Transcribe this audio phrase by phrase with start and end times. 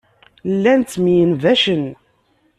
[0.53, 1.85] Llan ttemyenbacen.